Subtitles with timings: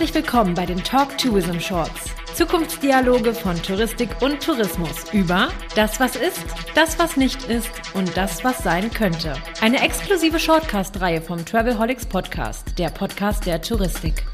[0.00, 2.14] Herzlich willkommen bei den Talk Tourism Shorts.
[2.34, 6.42] Zukunftsdialoge von Touristik und Tourismus über das, was ist,
[6.74, 9.34] das, was nicht ist und das, was sein könnte.
[9.60, 14.24] Eine exklusive Shortcast-Reihe vom Travelholics Podcast, der Podcast der Touristik.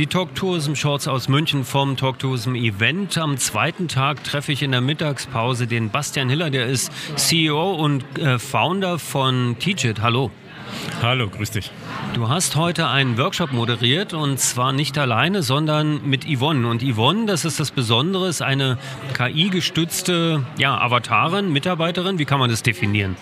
[0.00, 3.18] Die Talk Tourism Shorts aus München vom Talk Tourism Event.
[3.18, 8.18] Am zweiten Tag treffe ich in der Mittagspause den Bastian Hiller, der ist CEO und
[8.18, 10.00] äh, Founder von Teachit.
[10.00, 10.30] Hallo.
[11.02, 11.70] Hallo, grüß dich.
[12.14, 16.68] Du hast heute einen Workshop moderiert und zwar nicht alleine, sondern mit Yvonne.
[16.68, 18.78] Und Yvonne, das ist das Besondere, ist eine
[19.14, 22.18] KI-gestützte ja, Avatarin, Mitarbeiterin.
[22.18, 23.16] Wie kann man das definieren?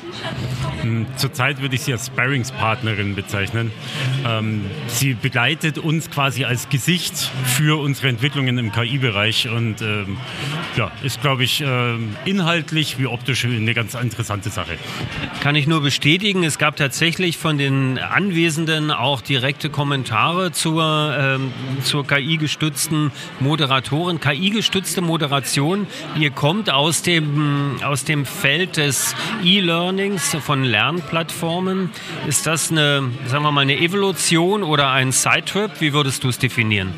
[0.82, 3.70] Hm, zurzeit würde ich sie als Sparringspartnerin bezeichnen.
[4.26, 10.16] Ähm, sie begleitet uns quasi als Gesicht für unsere Entwicklungen im KI-Bereich und ähm,
[10.76, 14.78] ja, ist, glaube ich, äh, inhaltlich wie optisch eine ganz interessante Sache.
[15.40, 16.44] Kann ich nur bestätigen.
[16.44, 21.52] Es gab tatsächlich von den Anwesenden auch direkte Kommentare zur, ähm,
[21.84, 24.20] zur KI-gestützten Moderatorin.
[24.20, 25.86] KI-gestützte Moderation,
[26.18, 29.14] ihr kommt aus dem, aus dem Feld des
[29.44, 31.90] E-Learnings von Lernplattformen.
[32.26, 35.80] Ist das eine, sagen wir mal, eine Evolution oder ein Sidetrip?
[35.80, 36.92] Wie würdest du es definieren?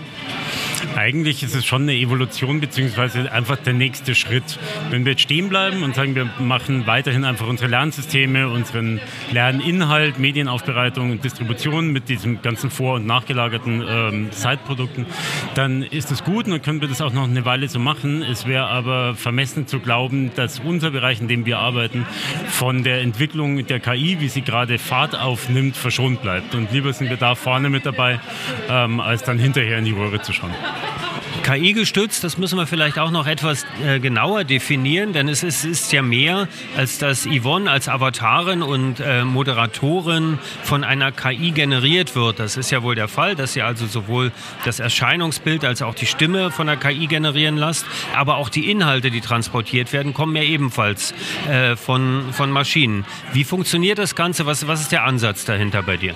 [0.96, 4.58] Eigentlich ist es schon eine Evolution beziehungsweise einfach der nächste Schritt.
[4.90, 9.00] Wenn wir jetzt stehen bleiben und sagen, wir machen weiterhin einfach unsere Lernsysteme, unseren
[9.32, 15.06] Lerninhalt, Medienaufbereitung und Distribution mit diesen ganzen vor- und nachgelagerten ähm, Side-Produkten,
[15.54, 18.22] dann ist das gut und dann können wir das auch noch eine Weile so machen.
[18.22, 22.06] Es wäre aber vermessen zu glauben, dass unser Bereich, in dem wir arbeiten,
[22.48, 26.54] von der Entwicklung der KI, wie sie gerade Fahrt aufnimmt, verschont bleibt.
[26.54, 28.20] Und lieber sind wir da vorne mit dabei,
[28.68, 30.54] ähm, als dann hinterher in die Röhre zu schauen.
[31.42, 35.64] KI gestützt, das müssen wir vielleicht auch noch etwas äh, genauer definieren, denn es ist,
[35.64, 42.14] ist, ja mehr, als dass Yvonne als Avatarin und äh, Moderatorin von einer KI generiert
[42.14, 42.38] wird.
[42.38, 44.32] Das ist ja wohl der Fall, dass ihr also sowohl
[44.64, 49.10] das Erscheinungsbild als auch die Stimme von der KI generieren lasst, aber auch die Inhalte,
[49.10, 51.14] die transportiert werden, kommen ja ebenfalls
[51.48, 53.04] äh, von, von Maschinen.
[53.32, 54.46] Wie funktioniert das Ganze?
[54.46, 56.14] Was, was ist der Ansatz dahinter bei dir?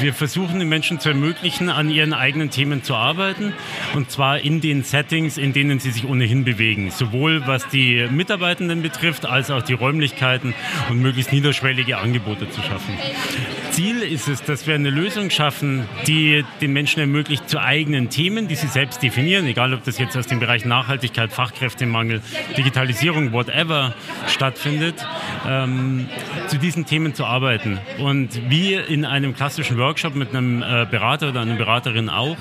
[0.00, 3.52] Wir versuchen den Menschen zu ermöglichen, an ihren eigenen Themen zu arbeiten
[3.94, 6.90] und zwar in den Settings, in denen sie sich ohnehin bewegen.
[6.90, 10.54] Sowohl was die Mitarbeitenden betrifft, als auch die Räumlichkeiten
[10.90, 12.98] und möglichst niederschwellige Angebote zu schaffen.
[13.74, 18.46] Ziel ist es, dass wir eine Lösung schaffen, die den Menschen ermöglicht, zu eigenen Themen,
[18.46, 22.22] die sie selbst definieren, egal ob das jetzt aus dem Bereich Nachhaltigkeit, Fachkräftemangel,
[22.56, 23.92] Digitalisierung, whatever
[24.28, 24.94] stattfindet,
[25.44, 26.08] ähm,
[26.46, 27.80] zu diesen Themen zu arbeiten.
[27.98, 32.38] Und wie in einem klassischen Workshop mit einem äh, Berater oder einer Beraterin auch,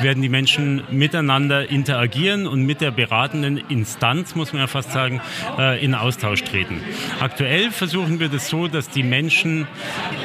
[0.00, 5.20] werden die Menschen miteinander interagieren und mit der beratenden Instanz, muss man ja fast sagen,
[5.60, 6.80] äh, in Austausch treten.
[7.20, 9.68] Aktuell versuchen wir das so, dass die Menschen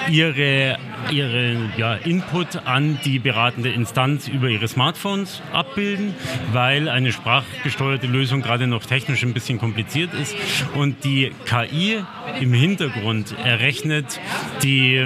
[0.09, 0.77] ihre ihre,
[1.11, 6.13] ihre ja, Input an die beratende Instanz über ihre Smartphones abbilden,
[6.51, 10.35] weil eine sprachgesteuerte Lösung gerade noch technisch ein bisschen kompliziert ist.
[10.75, 12.03] Und die KI
[12.41, 14.19] im Hintergrund errechnet
[14.63, 15.05] die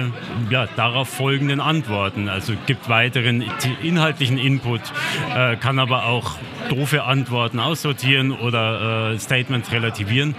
[0.50, 2.28] ja, darauf folgenden Antworten.
[2.28, 3.44] Also gibt weiteren
[3.82, 4.80] inhaltlichen Input,
[5.34, 6.36] äh, kann aber auch
[6.68, 10.34] doofe Antworten aussortieren oder äh, Statements relativieren.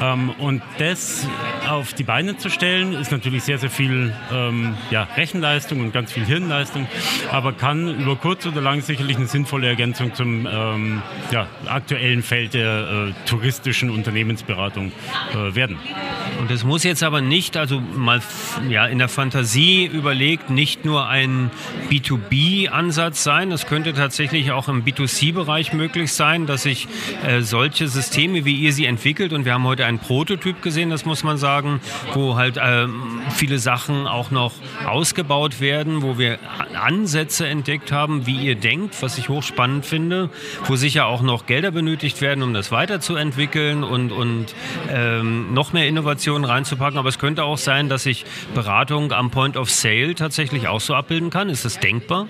[0.00, 1.26] Ähm, und das
[1.68, 4.12] auf die Beine zu stellen, ist natürlich sehr, sehr viel
[4.48, 6.86] ähm, ja, Rechenleistung und ganz viel Hirnleistung,
[7.30, 12.54] aber kann über kurz oder lang sicherlich eine sinnvolle Ergänzung zum ähm, ja, aktuellen Feld
[12.54, 14.92] der äh, touristischen Unternehmensberatung
[15.32, 15.78] äh, werden.
[16.40, 18.20] Und es muss jetzt aber nicht, also mal
[18.68, 21.50] ja, in der Fantasie überlegt, nicht nur ein
[21.90, 23.52] B2B-Ansatz sein.
[23.52, 26.88] Es könnte tatsächlich auch im B2C-Bereich möglich sein, dass sich
[27.26, 31.04] äh, solche Systeme, wie ihr sie entwickelt, und wir haben heute einen Prototyp gesehen, das
[31.04, 31.80] muss man sagen,
[32.12, 32.86] wo halt äh,
[33.34, 34.35] viele Sachen auch noch
[34.86, 36.38] ausgebaut werden, wo wir
[36.74, 40.30] Ansätze entdeckt haben, wie ihr denkt, was ich hochspannend finde,
[40.66, 44.54] wo sicher auch noch Gelder benötigt werden, um das weiterzuentwickeln und, und
[44.90, 46.98] ähm, noch mehr Innovationen reinzupacken.
[46.98, 48.24] Aber es könnte auch sein, dass ich
[48.54, 51.48] Beratung am Point of Sale tatsächlich auch so abbilden kann.
[51.48, 52.28] Ist das denkbar?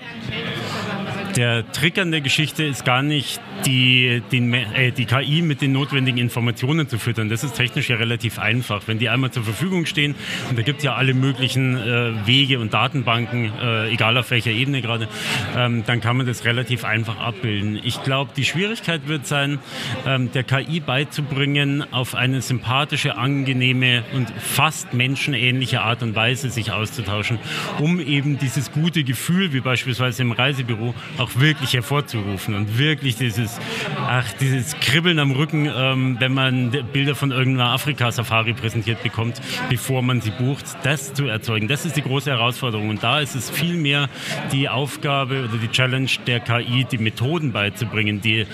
[1.37, 5.71] Der Trick an der Geschichte ist gar nicht, die, den, äh, die KI mit den
[5.71, 7.29] notwendigen Informationen zu füttern.
[7.29, 8.81] Das ist technisch ja relativ einfach.
[8.87, 10.15] Wenn die einmal zur Verfügung stehen,
[10.49, 14.49] und da gibt es ja alle möglichen äh, Wege und Datenbanken, äh, egal auf welcher
[14.49, 15.07] Ebene gerade,
[15.55, 17.79] ähm, dann kann man das relativ einfach abbilden.
[17.83, 19.59] Ich glaube, die Schwierigkeit wird sein,
[20.07, 26.71] ähm, der KI beizubringen, auf eine sympathische, angenehme und fast menschenähnliche Art und Weise sich
[26.71, 27.37] auszutauschen,
[27.77, 33.15] um eben dieses gute Gefühl, wie beispielsweise im Reisebüro, auch auch wirklich hervorzurufen und wirklich
[33.15, 33.59] dieses,
[33.97, 40.01] ach, dieses Kribbeln am Rücken, ähm, wenn man Bilder von irgendeiner Afrika-Safari präsentiert bekommt, bevor
[40.01, 41.67] man sie bucht, das zu erzeugen.
[41.67, 42.89] Das ist die große Herausforderung.
[42.89, 44.09] Und da ist es viel mehr
[44.51, 48.45] die Aufgabe oder die Challenge der KI, die Methoden beizubringen, die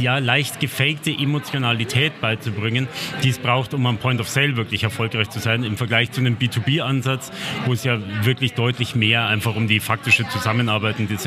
[0.00, 2.88] ja leicht gefakte Emotionalität beizubringen,
[3.22, 6.20] die es braucht, um am Point of Sale wirklich erfolgreich zu sein, im Vergleich zu
[6.20, 7.30] einem B2B-Ansatz,
[7.66, 11.24] wo es ja wirklich deutlich mehr einfach um die faktische Zusammenarbeit und das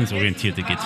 [0.00, 0.78] Ergebnisorientierte geht.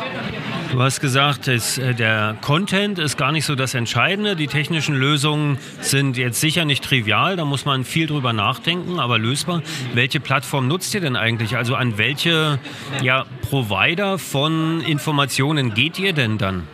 [0.72, 4.36] Du hast gesagt, es, äh, der Content ist gar nicht so das Entscheidende.
[4.36, 9.18] Die technischen Lösungen sind jetzt sicher nicht trivial, da muss man viel drüber nachdenken, aber
[9.18, 9.62] lösbar.
[9.94, 11.56] Welche Plattform nutzt ihr denn eigentlich?
[11.56, 12.58] Also an welche
[13.02, 16.64] ja, Provider von Informationen geht ihr denn dann?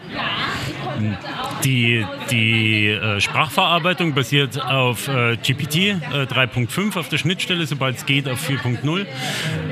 [1.64, 8.06] Die, die äh, Sprachverarbeitung basiert auf äh, GPT äh, 3.5 auf der Schnittstelle, sobald es
[8.06, 9.06] geht auf 4.0.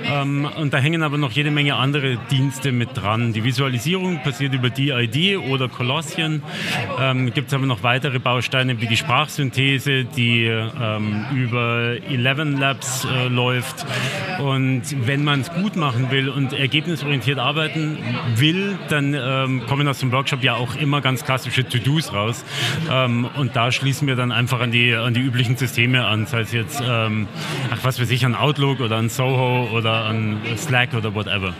[0.04, 3.32] Ähm, und da hängen aber noch jede Menge andere Dienste mit dran.
[3.32, 6.42] Die Visualisierung passiert über DID oder Colossian.
[7.00, 13.06] Ähm, Gibt es aber noch weitere Bausteine wie die Sprachsynthese, die ähm, über 11 Labs
[13.06, 13.86] äh, läuft.
[14.38, 17.98] Und wenn man es gut machen will und ergebnisorientiert arbeiten
[18.36, 22.44] will, dann ähm, kommen aus dem Workshop ja auch immer ganz klassische To-Dos raus.
[22.90, 26.40] Ähm, und da schließen wir dann einfach an die, an die üblichen Systeme an, sei
[26.40, 27.28] es jetzt, ähm,
[27.70, 31.54] ach was weiß ich, an Outlook oder an Soho oder an Slack oder whatever.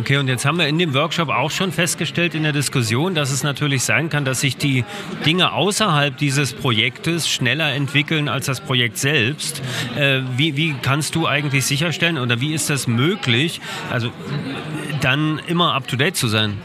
[0.00, 3.30] Okay, und jetzt haben wir in dem Workshop auch schon festgestellt in der Diskussion, dass
[3.30, 4.84] es natürlich sein kann, dass sich die
[5.24, 9.62] Dinge außerhalb dieses Projektes schneller entwickeln als das Projekt selbst.
[9.96, 13.60] Äh, wie, wie kannst du eigentlich sicherstellen oder wie ist das möglich,
[13.90, 14.10] also
[15.00, 16.58] dann immer up-to-date zu sein?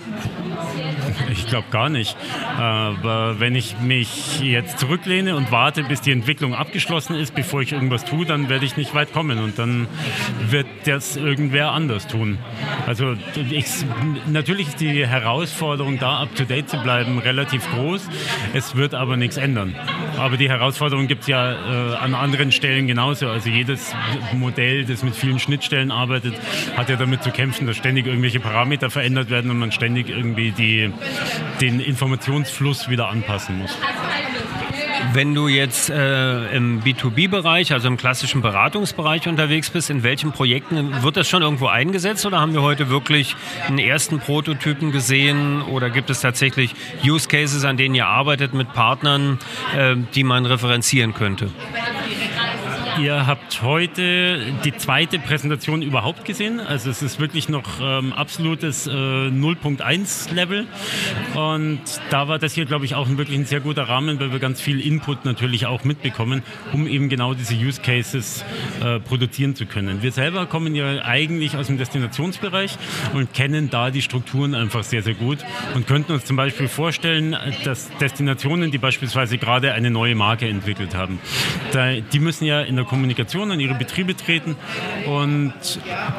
[1.32, 2.16] Ich glaube gar nicht.
[2.58, 7.72] Aber wenn ich mich jetzt zurücklehne und warte, bis die Entwicklung abgeschlossen ist, bevor ich
[7.72, 9.88] irgendwas tue, dann werde ich nicht weit kommen und dann
[10.50, 12.38] wird das irgendwer anders tun.
[12.86, 13.16] Also
[13.50, 13.66] ich,
[14.28, 18.08] natürlich ist die Herausforderung, da up-to-date zu bleiben, relativ groß.
[18.54, 19.76] Es wird aber nichts ändern.
[20.18, 23.30] Aber die Herausforderung gibt es ja äh, an anderen Stellen genauso.
[23.30, 23.94] Also jedes
[24.34, 26.34] Modell, das mit vielen Schnittstellen arbeitet,
[26.76, 30.52] hat ja damit zu kämpfen, dass ständig irgendwelche Parameter verändert werden und man ständig irgendwie
[30.52, 30.92] die,
[31.62, 33.78] den Informationsfluss wieder anpassen muss.
[35.14, 41.04] Wenn du jetzt äh, im B2B-Bereich, also im klassischen Beratungsbereich unterwegs bist, in welchen Projekten
[41.04, 43.36] wird das schon irgendwo eingesetzt oder haben wir heute wirklich
[43.68, 46.76] einen ersten Prototypen gesehen oder gibt es tatsächlich
[47.06, 49.40] Use Cases, an denen ihr arbeitet mit Partnern,
[49.76, 51.50] äh, die man referenzieren könnte?
[53.00, 56.60] Ihr habt heute die zweite Präsentation überhaupt gesehen.
[56.60, 60.66] Also es ist wirklich noch ähm, absolutes äh, 0.1 Level.
[61.36, 61.80] Und
[62.10, 64.62] da war das hier, glaube ich, auch wirklich ein sehr guter Rahmen, weil wir ganz
[64.62, 66.42] viel Input natürlich auch mitbekommen,
[66.74, 68.44] um eben genau diese Use Cases
[68.84, 70.02] äh, produzieren zu können.
[70.02, 72.78] Wir selber kommen ja eigentlich aus dem Destinationsbereich
[73.14, 75.40] und kennen da die Strukturen einfach sehr, sehr gut
[75.76, 80.96] und könnten uns zum Beispiel vorstellen, dass Destinationen, die beispielsweise gerade eine neue Marke entwickelt
[80.96, 81.20] haben,
[82.12, 84.56] die müssen ja in der Kommunikation an ihre Betriebe treten
[85.06, 85.54] und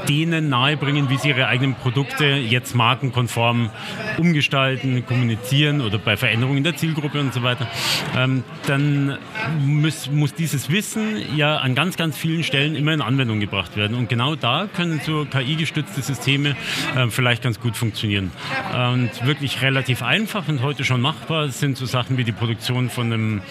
[0.08, 3.70] denen nahebringen, wie sie ihre eigenen Produkte jetzt markenkonform
[4.18, 7.68] umgestalten, kommunizieren oder bei Veränderungen der Zielgruppe und so weiter,
[8.16, 9.18] ähm, dann
[9.60, 13.96] muss, muss dieses Wissen ja an ganz, ganz vielen Stellen immer in Anwendung gebracht werden.
[13.96, 16.56] Und genau da können so KI-gestützte Systeme
[16.96, 18.30] äh, vielleicht ganz gut funktionieren.
[18.72, 23.12] Und wirklich relativ einfach und heute schon machbar sind so Sachen wie die Produktion von
[23.12, 23.42] einem,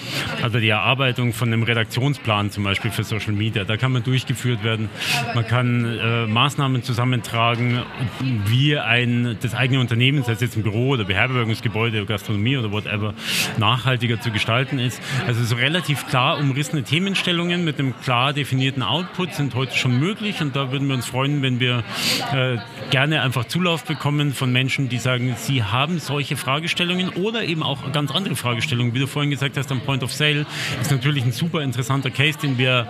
[0.42, 3.64] also die Erarbeitung von einem Redaktionsplan zum Beispiel für Social Media.
[3.64, 4.90] Da kann man durchgeführt werden.
[5.36, 7.82] Man kann äh, Maßnahmen zusammentragen,
[8.46, 12.72] wie ein, das eigene Unternehmen, sei es jetzt ein Büro oder Beherbergungsgebäude oder Gastronomie oder
[12.72, 13.14] whatever,
[13.58, 15.02] nachhaltiger zu gestalten ist.
[15.26, 20.42] Also so relativ klar umrissene Themenstellungen mit einem klar definierten Output sind heute schon möglich
[20.42, 21.84] und da würden wir uns freuen, wenn wir
[22.34, 22.58] äh,
[22.90, 27.92] gerne einfach Zulauf bekommen von Menschen, die sagen, sie haben solche Fragestellungen oder eben auch
[27.92, 28.94] ganz andere Fragestellungen.
[28.94, 30.46] Wie du vorhin gesagt hast, am Point of Sale
[30.82, 32.88] ist natürlich ein super interessanter Case, den wir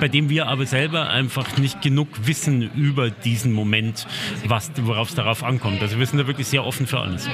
[0.00, 4.06] bei dem wir aber selber einfach nicht genug wissen über diesen Moment,
[4.82, 5.80] worauf es darauf ankommt.
[5.82, 7.28] Also wir sind da wirklich sehr offen für alles.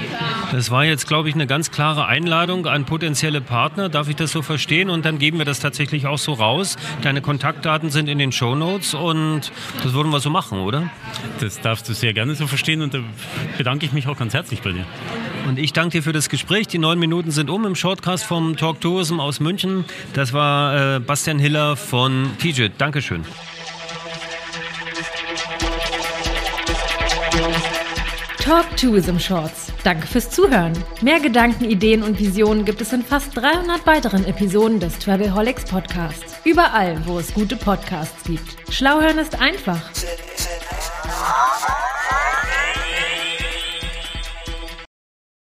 [0.50, 3.88] Das war jetzt, glaube ich, eine ganz klare Einladung an potenzielle Partner.
[3.88, 4.91] Darf ich das so verstehen?
[4.91, 6.76] Und dann geben wir das tatsächlich auch so raus.
[7.02, 9.52] Deine Kontaktdaten sind in den Show Notes und
[9.83, 10.91] das würden wir so machen, oder?
[11.41, 13.00] Das darfst du sehr gerne so verstehen und da
[13.59, 14.87] bedanke ich mich auch ganz herzlich bei dir.
[15.47, 16.69] Und ich danke dir für das Gespräch.
[16.69, 19.85] Die neun Minuten sind um im Shortcast vom Talk Tourism aus München.
[20.15, 22.69] Das war äh, Bastian Hiller von TJ.
[22.79, 23.25] Dankeschön.
[28.43, 29.73] Talk Tourism Shorts.
[29.85, 30.73] Danke fürs Zuhören.
[31.01, 36.37] Mehr Gedanken, Ideen und Visionen gibt es in fast 300 weiteren Episoden des Travelholics Podcasts.
[36.45, 38.57] Überall, wo es gute Podcasts gibt.
[38.73, 39.81] Schlau hören ist einfach.